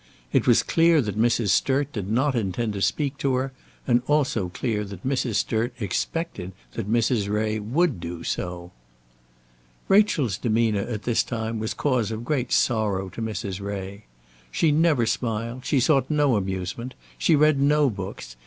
It 0.33 0.47
was 0.47 0.63
clear 0.63 0.99
that 0.99 1.15
Mrs. 1.15 1.49
Sturt 1.49 1.93
did 1.93 2.09
not 2.09 2.33
intend 2.33 2.73
to 2.73 2.81
speak 2.81 3.19
to 3.19 3.35
her, 3.35 3.51
and 3.85 4.01
also 4.07 4.49
clear 4.49 4.83
that 4.83 5.05
Mrs. 5.05 5.35
Sturt 5.35 5.73
expected 5.79 6.53
that 6.73 6.89
Mrs. 6.91 7.29
Ray 7.31 7.59
would 7.59 7.99
do 7.99 8.23
so. 8.23 8.71
Rachel's 9.87 10.39
demeanour 10.39 10.81
at 10.81 11.03
this 11.03 11.21
time 11.21 11.59
was 11.59 11.75
cause 11.75 12.09
of 12.09 12.25
great 12.25 12.51
sorrow 12.51 13.09
to 13.09 13.21
Mrs. 13.21 13.61
Ray. 13.63 14.05
She 14.49 14.71
never 14.71 15.05
smiled. 15.05 15.65
She 15.65 15.79
sought 15.79 16.09
no 16.09 16.35
amusement. 16.35 16.95
She 17.19 17.35
read 17.35 17.59
no 17.59 17.87
books. 17.91 18.35